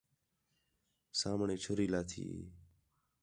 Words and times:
سامھݨے 1.19 1.55
چُھری 1.63 1.87
لاتھی 1.93 2.23
ہی 2.31 2.41